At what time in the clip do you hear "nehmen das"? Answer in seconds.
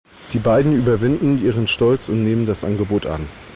2.23-2.63